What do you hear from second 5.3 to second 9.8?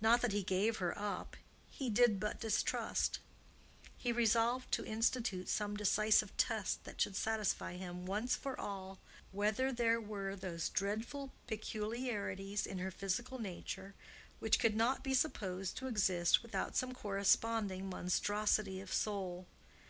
some decisive test that should satisfy him, once for all, whether